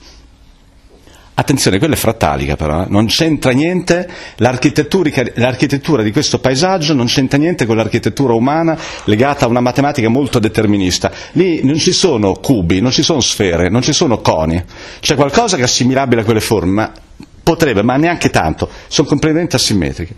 [1.34, 2.86] Attenzione, quella è frattalica però, eh?
[2.88, 9.48] non c'entra niente, l'architettura di questo paesaggio non c'entra niente con l'architettura umana legata a
[9.48, 11.10] una matematica molto determinista.
[11.32, 14.62] Lì non ci sono cubi, non ci sono sfere, non ci sono coni,
[15.00, 16.92] c'è qualcosa che è assimilabile a quelle forme, ma
[17.42, 20.14] potrebbe, ma neanche tanto, sono completamente asimmetriche.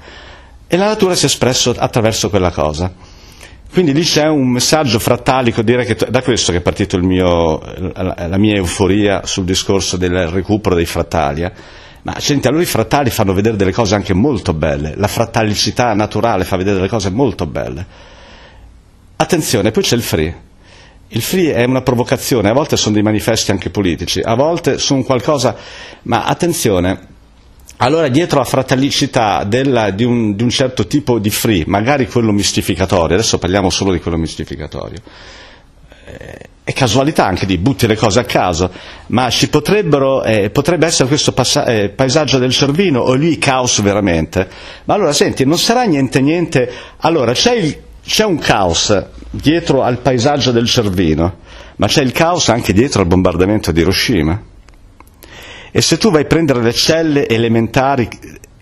[0.67, 2.93] E la natura si è espressa attraverso quella cosa.
[3.75, 8.55] Quindi lì c'è un messaggio frattalico, direi che da questo che è partita la, mia
[8.55, 11.43] euforia sul discorso del recupero dei frattali.
[11.43, 11.51] Eh.
[12.03, 16.45] Ma senti, allora i frattali fanno vedere delle cose anche molto belle, la frattalicità naturale
[16.45, 17.85] fa vedere delle cose molto belle.
[19.17, 20.41] Attenzione, poi c'è il free.
[21.09, 25.03] Il free è una provocazione, a volte sono dei manifesti anche politici, a volte sono
[25.03, 25.57] qualcosa,
[26.03, 27.14] ma attenzione,
[27.79, 32.33] allora dietro la fratallicità della, di, un, di, un, certo tipo di free, magari quello
[32.33, 35.01] mistificatorio, adesso parliamo solo di quello mistificatorio,
[36.07, 38.71] eh, è casualità anche di butti le cose a caso,
[39.09, 44.49] ma eh, potrebbe essere questo passa- eh, paesaggio del Cervino o lì caos veramente.
[44.85, 49.99] Ma allora senti, non sarà niente niente, allora c'è, il, c'è un caos dietro al
[49.99, 51.39] paesaggio del Cervino,
[51.77, 54.53] ma c'è il caos anche dietro al bombardamento di Hiroshima.
[55.77, 58.09] E se tu vai a prendere le celle elementari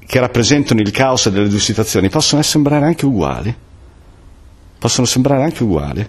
[0.06, 3.54] che rappresentano il caos delle due situazioni, possono sembrare anche uguali.
[4.78, 6.08] Possono sembrare anche uguali.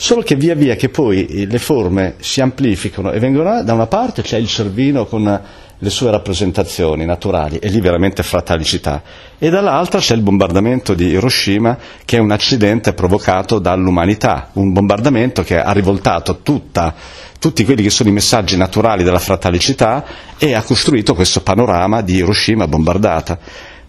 [0.00, 4.22] Solo che via via che poi le forme si amplificano e vengono da una parte
[4.22, 5.42] c'è il Cervino con
[5.76, 9.02] le sue rappresentazioni naturali e lì veramente fratalicità
[9.38, 15.42] e dall'altra c'è il bombardamento di Hiroshima che è un accidente provocato dall'umanità, un bombardamento
[15.42, 16.94] che ha rivoltato tutta,
[17.40, 20.04] tutti quelli che sono i messaggi naturali della fratalicità
[20.38, 23.36] e ha costruito questo panorama di Hiroshima bombardata.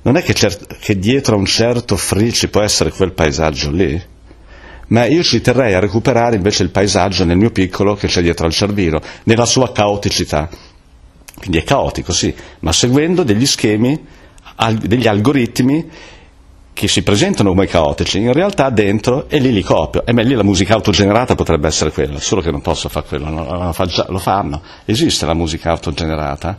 [0.02, 3.70] Non è che, cer- che dietro a un certo free ci può essere quel paesaggio
[3.70, 4.18] lì?
[4.90, 8.46] Ma io ci terrei a recuperare invece il paesaggio nel mio piccolo che c'è dietro
[8.46, 10.50] al Cervino, nella sua caoticità.
[11.38, 14.00] Quindi è caotico, sì, ma seguendo degli schemi,
[14.82, 15.90] degli algoritmi
[16.74, 20.06] che si presentano come caotici, in realtà dentro e lì li copio.
[20.06, 23.74] E beh, lì la musica autogenerata potrebbe essere quella, solo che non posso fare quello,
[24.08, 24.62] lo fanno.
[24.86, 26.58] Esiste la musica autogenerata,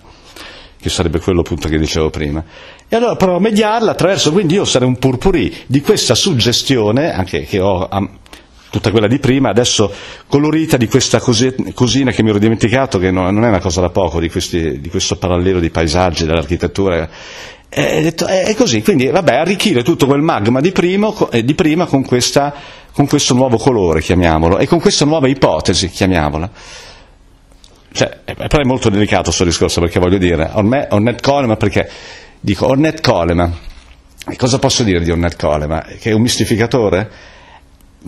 [0.81, 2.43] che sarebbe quello appunto che dicevo prima.
[2.89, 7.45] E allora provo a mediarla attraverso, quindi io sarei un purpurì di questa suggestione, anche
[7.45, 7.89] che ho
[8.71, 9.93] tutta quella di prima, adesso
[10.27, 14.21] colorita di questa cosina che mi ero dimenticato, che non è una cosa da poco,
[14.21, 17.09] di, questi, di questo parallelo di paesaggi, dell'architettura.
[17.69, 22.05] È, è, così, quindi vabbè, arricchire tutto quel magma di, primo, eh, di prima con,
[22.05, 22.55] questa,
[22.93, 26.51] con, questo nuovo colore, chiamiamolo, e con questa nuova ipotesi, chiamiamola.
[28.01, 31.87] Cioè, però è molto delicato questo discorso, perché voglio dire, Ornette Coleman, perché
[32.41, 33.55] dico Ornette Coleman,
[34.39, 35.97] cosa posso dire di Ornette Coleman?
[36.01, 37.11] Che è un mistificatore?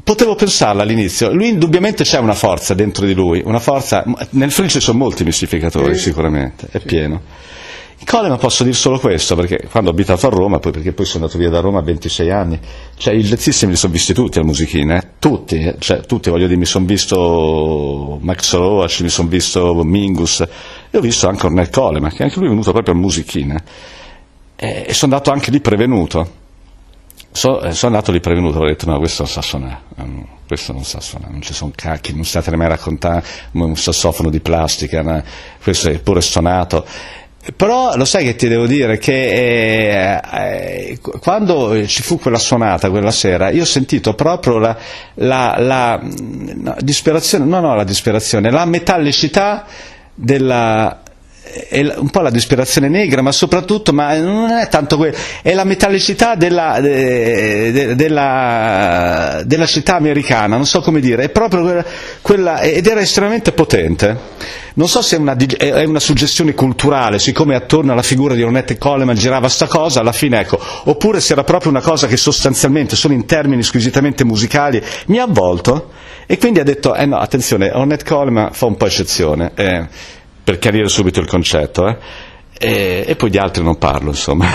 [0.02, 4.68] Potevo pensarla all'inizio, lui indubbiamente c'è una forza dentro di lui, una forza, nel free
[4.68, 6.04] ci sono molti mistificatori sì.
[6.04, 6.86] sicuramente, è sì.
[6.86, 7.20] pieno.
[8.02, 11.06] In Coleman posso dire solo questo, perché quando ho abitato a Roma, poi perché poi
[11.06, 12.58] sono andato via da Roma a 26 anni,
[12.96, 15.08] cioè i jazzissimi li sono visti tutti al Musichina, eh?
[15.20, 15.76] tutti, eh?
[15.78, 20.40] cioè tutti, voglio dire, mi sono visto Max Roach, mi sono visto Mingus,
[20.90, 23.62] e ho visto anche Ornette Coleman, che anche lui è venuto proprio al Musichina,
[24.56, 26.40] e sono andato anche lì prevenuto
[27.34, 30.74] So, eh, sono andato lì prevenuto, ho detto no, questo non sa suonare, um, questo
[30.74, 34.40] non sa suonare, non ci sono cacchi, non state mai a raccontare un sassofono di
[34.40, 35.22] plastica, no?
[35.62, 36.84] questo è pure stonato.
[37.56, 38.98] Però lo sai che ti devo dire?
[38.98, 44.76] Che eh, eh, quando ci fu quella suonata quella sera, io ho sentito proprio la,
[45.14, 49.66] la, la no, disperazione, no, no, la disperazione, la metallicità
[50.14, 51.01] della,
[51.52, 55.64] è un po' la disperazione negra, ma soprattutto, ma non è tanto quello, è la
[55.64, 61.84] metallicità della, de, de, della, della, città americana, non so come dire, è proprio quella,
[62.22, 64.60] quella, ed era estremamente potente.
[64.74, 68.78] Non so se è una, è una, suggestione culturale, siccome attorno alla figura di Ornette
[68.78, 72.96] Coleman girava sta cosa, alla fine ecco, oppure se era proprio una cosa che sostanzialmente,
[72.96, 75.90] solo in termini squisitamente musicali, mi ha avvolto,
[76.26, 79.52] e quindi ha detto, eh no, attenzione, Ornette Coleman fa un po' eccezione.
[79.54, 79.86] Eh,
[80.42, 81.86] per chiarire subito il concetto.
[81.88, 81.96] Eh?
[82.58, 84.46] E, e, poi di altri non parlo, insomma.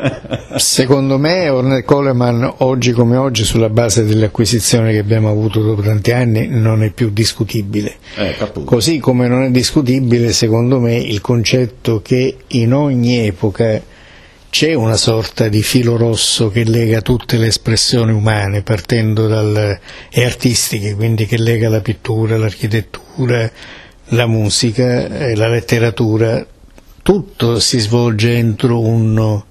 [0.56, 5.82] Secondo me Ornette Coleman, oggi come oggi, sulla base delle acquisizioni che abbiamo avuto dopo
[5.82, 7.96] tanti anni, non è più discutibile.
[8.16, 13.82] Eh, Così come non è discutibile, secondo me, il concetto che in ogni epoca
[14.48, 19.80] c'è una sorta di filo rosso che lega tutte le espressioni umane, partendo dalle
[20.14, 23.50] artistiche, quindi che lega la pittura, l'architettura,
[24.12, 26.44] la musica e la letteratura,
[27.02, 29.42] tutto si svolge entro un,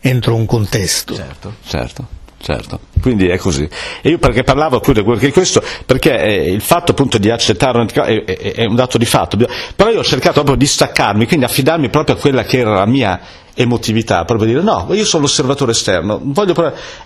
[0.00, 1.14] entro un contesto.
[1.14, 2.18] Certo, certo.
[2.42, 3.68] Certo, quindi è così.
[4.00, 8.24] E io perché parlavo appunto di questo, perché eh, il fatto appunto di accettare è,
[8.24, 9.36] è, è, un dato di fatto,
[9.76, 12.86] però io ho cercato proprio di staccarmi, quindi affidarmi proprio a quella che era la
[12.86, 13.20] mia
[13.52, 16.54] emotività, proprio dire no, io sono l'osservatore esterno, voglio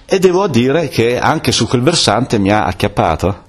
[0.06, 3.42] e devo dire che anche su quel versante mi ha acchiappato.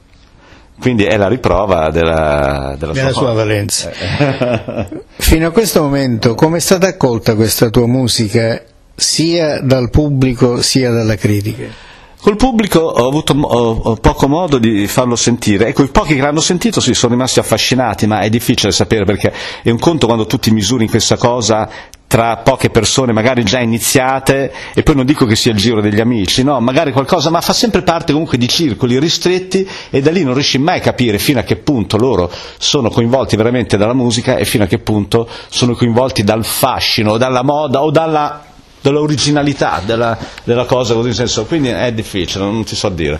[0.79, 3.91] Quindi è la riprova della, della, della sua, sua valenza.
[5.17, 8.61] Fino a questo momento come è stata accolta questa tua musica
[8.95, 11.83] sia dal pubblico sia dalla critica?
[12.25, 16.21] Col pubblico ho avuto ho, ho poco modo di farlo sentire, ecco i pochi che
[16.21, 20.25] l'hanno sentito sì, sono rimasti affascinati, ma è difficile sapere perché è un conto quando
[20.25, 21.69] tu ti misuri in questa cosa
[22.07, 25.99] tra poche persone magari già iniziate e poi non dico che sia il giro degli
[25.99, 30.23] amici, no, magari qualcosa, ma fa sempre parte comunque di circoli ristretti e da lì
[30.23, 34.37] non riesci mai a capire fino a che punto loro sono coinvolti veramente dalla musica
[34.37, 38.45] e fino a che punto sono coinvolti dal fascino, dalla moda o dalla
[38.85, 43.19] dell'originalità della, della, cosa, così in senso, quindi è difficile, non ti so dire.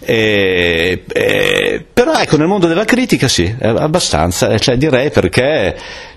[0.00, 5.74] E, e, però ecco, nel mondo della critica sì, abbastanza, cioè direi perché,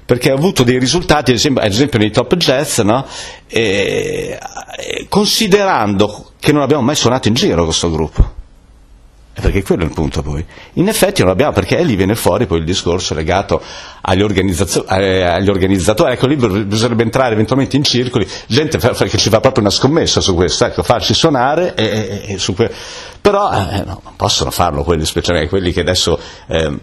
[0.09, 3.05] perché ha avuto dei risultati, ad esempio, ad esempio nei top jazz, no?
[3.45, 4.39] e,
[5.07, 8.37] considerando che non abbiamo mai suonato in giro questo gruppo
[9.39, 10.43] perché quello è il punto poi.
[10.73, 13.61] In effetti non l'abbiamo, perché lì viene fuori poi il discorso legato
[14.01, 19.29] agli, organizzazio- eh, agli organizzatori, ecco lì bisognerebbe entrare eventualmente in circoli, gente che ci
[19.29, 22.71] fa proprio una scommessa su questo, ecco, farci suonare e, e, e su que-
[23.21, 26.79] però eh, no, non possono farlo quelli, specialmente quelli che adesso eh,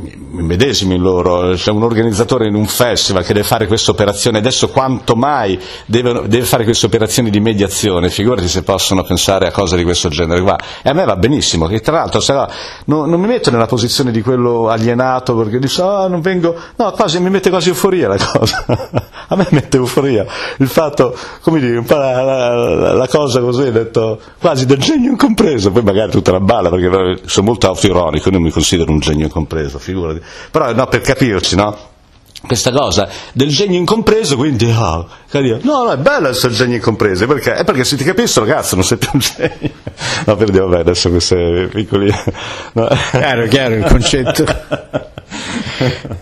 [0.00, 4.38] mi medesimi in loro, c'è un organizzatore in un festival che deve fare questa operazione,
[4.38, 9.50] adesso quanto mai deve, deve, fare queste operazioni di mediazione, figurati se possono pensare a
[9.50, 10.40] cose di questo genere.
[10.42, 10.56] Qua.
[10.82, 12.48] E a me va benissimo, che tra l'altro no,
[12.84, 16.92] non, non, mi metto nella posizione di quello alienato perché dice oh, non vengo, no,
[16.92, 18.64] quasi mi mette quasi euforia la cosa,
[19.28, 20.24] a me mette euforia
[20.58, 25.10] il fatto, come dire, un po' la, la, la cosa così, detto, quasi del genio
[25.10, 29.24] incompreso, poi magari tutta la balla perché sono molto autoironico, non mi considero un genio
[29.24, 30.20] incompreso figurati.
[30.50, 31.88] Però no, per capirci, no?
[32.46, 37.54] questa cosa del genio incompreso, quindi oh, no, no, è bello essere genio incompreso, perché?
[37.54, 39.72] È perché se ti capiscono, cazzo, non sei più un genio.
[40.24, 42.12] No, per dire, vabbè, adesso queste piccoli...
[42.72, 42.88] No.
[43.10, 44.44] Chiaro, chiaro il concetto.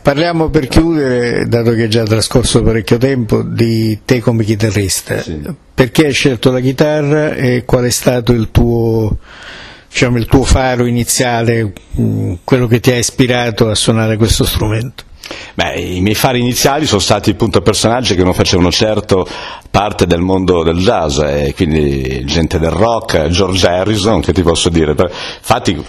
[0.02, 5.20] Parliamo per chiudere, dato che è già trascorso parecchio tempo, di te come chitarrista.
[5.20, 5.42] Sì.
[5.74, 9.18] Perché hai scelto la chitarra e qual è stato il tuo
[9.96, 15.04] diciamo, il tuo faro iniziale, mm, quello che ti ha ispirato a suonare questo strumento?
[15.54, 19.26] Beh, i miei fari iniziali sono stati appunto personaggi che non facevano certo
[19.70, 24.68] parte del mondo del jazz, e quindi gente del rock, George Harrison, che ti posso
[24.68, 24.90] dire.
[24.92, 25.82] Infatti,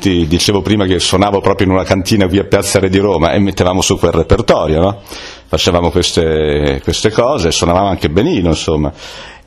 [0.00, 3.32] ti dicevo prima che suonavo proprio in una cantina qui a Piazza Re di Roma
[3.32, 5.00] e mettevamo su quel repertorio, no?
[5.46, 8.92] Facevamo queste, queste cose, suonavamo anche benino, insomma.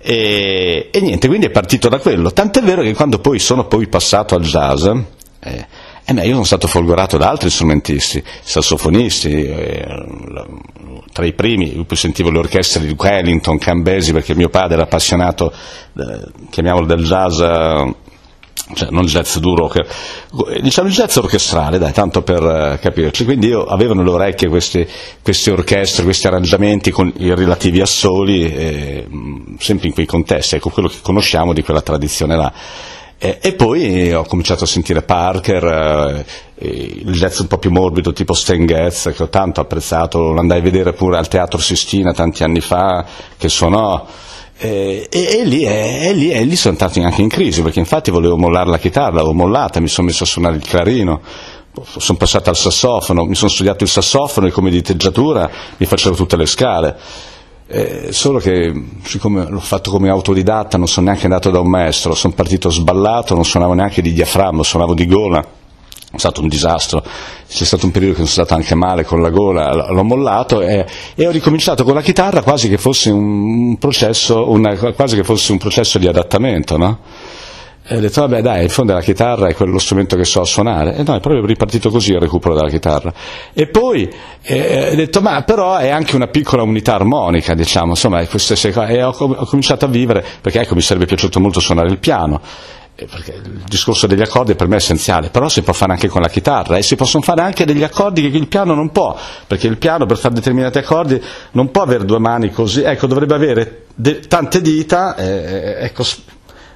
[0.08, 2.32] E, e, niente, quindi è partito da quello.
[2.32, 4.86] Tant'è vero che quando poi sono poi passato al jazz,
[5.40, 5.66] eh,
[6.06, 9.88] eh io sono stato folgorato da altri strumentisti, sassofonisti, eh,
[11.12, 15.52] tra i primi, poi sentivo le orchestre di Wellington, Cambesi, perché mio padre era appassionato,
[15.52, 17.42] eh, chiamiamolo del jazz
[18.74, 19.72] cioè non jazz duro,
[20.60, 23.24] diciamo il jazz orchestrale, dai, tanto per uh, capirci.
[23.24, 24.88] Quindi io avevo nelle orecchie queste,
[25.22, 29.08] queste, orchestre, questi arrangiamenti con i relativi assoli, eh,
[29.60, 32.52] sempre in quei contesti, ecco quello che conosciamo di quella tradizione là.
[33.18, 36.26] E, e poi ho cominciato a sentire Parker,
[36.58, 40.40] eh, il jazz un po' più morbido tipo Stan Getz, che ho tanto apprezzato, lo
[40.40, 43.06] andai a vedere pure al Teatro Sistina tanti anni fa,
[43.38, 44.06] che suonò
[44.58, 48.10] eh, e, e, lì, e, lì, e, lì, sono entrato anche in crisi perché infatti
[48.10, 51.22] volevo mollare la chitarra, l'ho mollata, mi sono messo a suonare il clarino,
[51.98, 56.38] sono passato al sassofono, mi sono studiato il sassofono e come diteggiatura mi facevo tutte
[56.38, 56.98] le scale.
[57.68, 58.72] Eh, solo che
[59.04, 63.34] siccome l'ho fatto come autodidatta non sono neanche andato da un maestro, sono partito sballato,
[63.34, 65.46] non suonavo neanche di diaframma, suonavo di gola
[66.16, 67.04] è stato un disastro,
[67.48, 70.86] c'è stato un periodo che sono stato anche male con la gola, l'ho mollato e,
[71.16, 75.52] e ho ricominciato con la chitarra quasi che fosse un processo, una, quasi che fosse
[75.52, 77.00] un processo di adattamento, no?
[77.88, 80.96] E ho detto, vabbè dai, in fondo la chitarra è quello strumento che so suonare.
[80.96, 83.14] E no, è proprio ripartito così il recupero della chitarra.
[83.54, 88.26] E poi eh, ho detto, ma però è anche una piccola unità armonica, diciamo, insomma,
[88.26, 88.56] queste,
[88.88, 92.42] e ho, ho cominciato a vivere, perché ecco, mi sarebbe piaciuto molto suonare il piano.
[92.98, 96.08] Eh, perché il discorso degli accordi per me è essenziale, però si può fare anche
[96.08, 99.18] con la chitarra e si possono fare anche degli accordi che il piano non può,
[99.48, 103.36] perché il piano per fare determinati accordi non può avere due mani così, ecco, dovrebbe
[103.36, 106.06] avere de- tante dita, eh, ecco,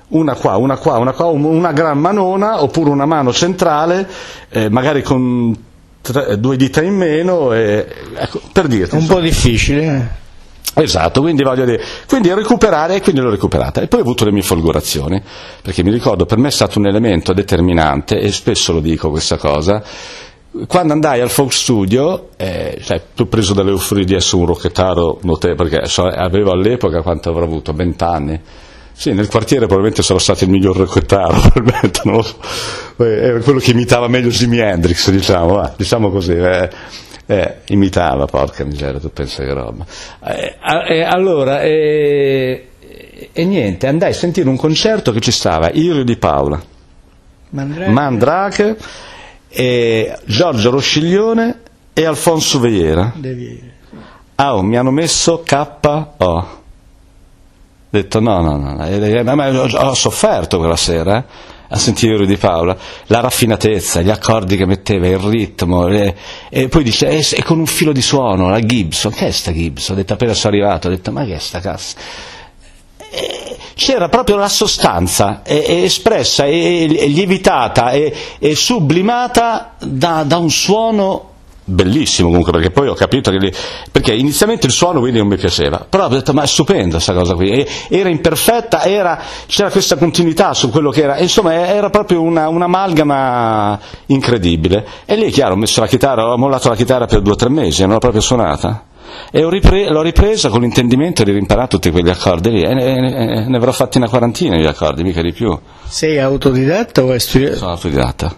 [0.09, 4.05] una qua, una qua, una qua, una gran manona oppure una mano centrale,
[4.49, 5.55] eh, magari con
[6.01, 8.95] tre, due dita in meno, eh, ecco, per dirti.
[8.95, 9.19] Un insomma.
[9.19, 10.27] po' difficile.
[10.75, 10.83] Eh.
[10.83, 13.81] Esatto, quindi voglio dire, quindi recuperare e quindi l'ho recuperata.
[13.81, 15.21] E poi ho avuto le mie folgorazioni,
[15.61, 19.37] perché mi ricordo, per me è stato un elemento determinante, e spesso lo dico questa
[19.37, 19.83] cosa,
[20.67, 25.69] quando andai al folk studio, eh, cioè, tu preso dall'euforia di essere un rocchettaro notevole,
[25.69, 28.39] perché so, avevo all'epoca quanto avrò avuto, vent'anni,
[28.91, 33.71] sì, nel quartiere probabilmente sono stato il miglior rocchettaro, probabilmente, non lo era quello che
[33.71, 36.33] imitava meglio Jimi Hendrix, diciamo, va, diciamo così.
[36.33, 36.69] Eh
[37.31, 39.85] eh, imitava, porca miseria, tu pensi che roba.
[40.25, 40.55] Eh,
[40.87, 42.69] eh, allora, eh,
[43.31, 46.59] e, niente, andai a sentire un concerto che ci stava Irio di Paola,
[47.49, 47.91] Mandrake.
[47.91, 48.77] Mandrake,
[50.25, 51.59] Giorgio Rosciglione
[51.93, 53.13] e Alfonso Veiera.
[54.33, 56.25] Ah, oh, mi hanno messo K.O.
[56.25, 56.47] Ho
[57.91, 62.37] detto no, no, no, eh, eh, ho, ho sofferto quella sera eh, a sentire di
[62.37, 62.75] Paola,
[63.07, 66.15] la raffinatezza, gli accordi che metteva, il ritmo, le-
[66.49, 69.51] e poi dice, e, e con un filo di suono, la Gibson, che è sta
[69.53, 69.95] Gibson?
[69.95, 71.95] Ho detto appena sono arrivato, ho detto ma che è sta cazzo?
[73.11, 73.39] E
[73.79, 80.35] C'era proprio la sostanza eh, eh, espressa e, e lievitata e, e sublimata da, da
[80.35, 81.27] un suono
[81.69, 83.53] bellissimo comunque perché poi ho capito che lì-
[83.91, 87.13] perché inizialmente il suono quindi non mi piaceva però ho detto ma è stupenda questa
[87.13, 91.53] cosa qui E- era imperfetta era, c'era questa continuità su quello che era e insomma
[91.53, 96.69] era proprio una, un'amalgama incredibile e lì è chiaro ho messo la chitarra ho mollato
[96.69, 98.85] la chitarra per due o tre mesi non l'ho proprio suonata
[99.31, 102.99] e ho ripre- l'ho ripresa con l'intendimento di rimparare tutti quegli accordi lì e ne,
[102.99, 105.57] ne- ne avrò fatti una quarantina di accordi mica di più
[105.87, 107.55] Sei autodidatta o hai studiato?
[107.57, 108.35] sono autodidatta.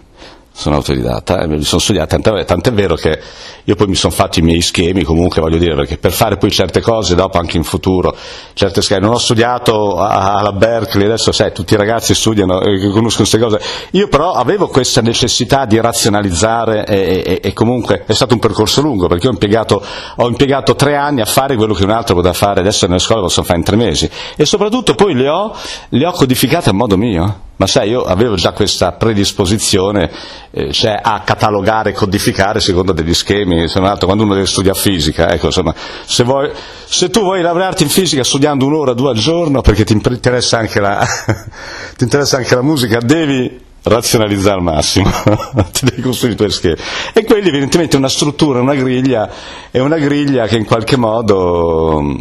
[0.54, 3.18] Sono autodidatta, li sono studiati, tant'è, tant'è vero che
[3.64, 6.50] io poi mi sono fatto i miei schemi, comunque voglio dire, perché per fare poi
[6.50, 8.14] certe cose dopo anche in futuro,
[8.52, 13.26] certe schede, non ho studiato alla Berkeley, adesso sai, tutti i ragazzi studiano e conoscono
[13.26, 13.60] queste cose,
[13.92, 18.82] io però avevo questa necessità di razionalizzare e, e- e comunque è stato un percorso
[18.82, 19.82] lungo, perché ho impiegato,
[20.16, 23.22] ho impiegato tre anni a fare quello che un altro poteva fare, adesso nelle scuole
[23.22, 25.56] lo posso fare in tre mesi, e soprattutto poi le ho,
[25.88, 27.50] le ho codificate a modo mio.
[27.56, 30.10] Ma sai, io avevo già questa predisposizione
[30.50, 34.46] eh, cioè a catalogare e codificare secondo degli schemi, se non altro quando uno deve
[34.46, 35.74] studiare fisica, ecco, insomma,
[36.04, 36.50] se, vuoi-
[36.84, 40.80] se tu vuoi laurearti in fisica studiando un'ora, due al giorno, perché ti interessa anche
[40.80, 41.06] la,
[42.00, 45.10] interessa anche la musica, devi razionalizzare al massimo,
[45.72, 46.76] ti devi costruire i tuoi schemi.
[47.12, 49.30] E quelli evidentemente una struttura, una griglia,
[49.70, 52.18] è una griglia che in qualche modo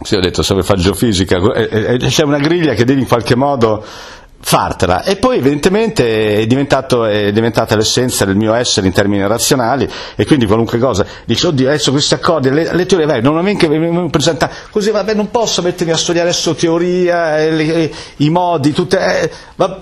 [0.00, 3.08] sì, ho detto, se vuoi fare geofisica, eh, eh, c'è una griglia che devi in
[3.08, 3.84] qualche modo
[4.40, 5.02] fartela.
[5.02, 10.24] E poi evidentemente è, diventato, è diventata l'essenza del mio essere in termini razionali e
[10.24, 11.04] quindi qualunque cosa.
[11.24, 14.90] Dice oddio adesso questi accordi le, le teorie vai, normalmente mi- mi mi presenta così
[14.90, 19.80] vabbè non posso mettermi a studiare adesso teoria eh, le- i modi tutte eh, va-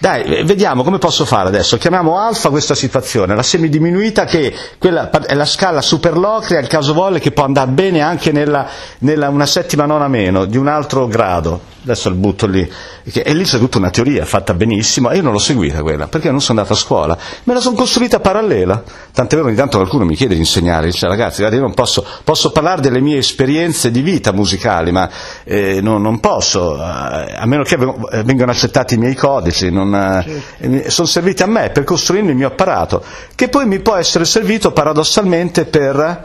[0.00, 1.76] dai, vediamo come posso fare adesso.
[1.76, 7.20] Chiamiamo alfa questa situazione, la semidiminuita che quella è la scala superlocrea, il caso volle
[7.20, 8.66] che può andare bene anche nella,
[9.00, 11.68] nella una settima nona meno, di un altro grado.
[11.82, 12.70] Adesso il butto lì.
[13.04, 16.30] E lì c'è tutta una teoria fatta benissimo, e io non l'ho seguita quella, perché
[16.30, 17.16] non sono andato a scuola.
[17.44, 18.82] Me la sono costruita parallela.
[19.12, 22.04] Tant'è vero ogni tanto qualcuno mi chiede di insegnare, dice ragazzi, guarda, io non posso,
[22.22, 25.08] posso parlare delle mie esperienze di vita musicali, ma
[25.44, 29.89] eh, non, non posso, eh, a meno che eh, vengano accettati i miei codici, non,
[29.94, 33.02] eh, sono serviti a me per costruirmi il mio apparato,
[33.34, 36.24] che poi mi può essere servito paradossalmente per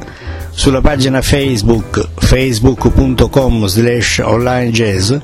[0.50, 5.14] sulla pagina Facebook facebook.com slash onlinejazz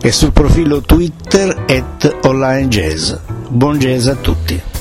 [0.00, 3.14] e sul profilo Twitter at onlinejazz.
[3.48, 4.77] Buon jazz a tutti!